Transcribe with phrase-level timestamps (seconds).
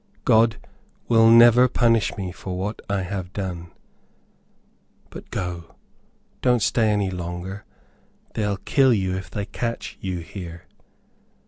[0.25, 0.57] God
[1.07, 3.69] will never punish me for what I have done.
[5.11, 5.75] But go;
[6.41, 7.65] don't stay any longer;
[8.33, 10.65] they'll kill you if they catch you here."